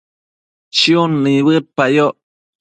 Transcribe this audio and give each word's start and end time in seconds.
chiun 0.75 1.11
nibëdpayoc 1.23 2.15